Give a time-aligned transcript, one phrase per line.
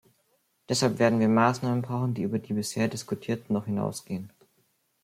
[0.67, 4.31] Deshalb werden wir Maßnahmen brauchen, die über die bisher diskutierten noch hinausgehen.